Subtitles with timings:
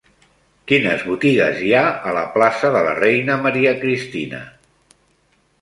[0.71, 4.45] Quines botigues hi ha a la plaça de la Reina Maria Cristina?